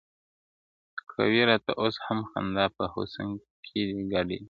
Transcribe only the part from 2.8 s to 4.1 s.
حسن كي دي